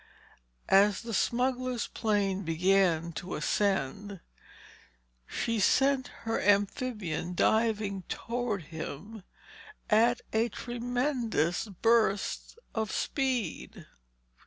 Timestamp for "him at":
8.63-10.21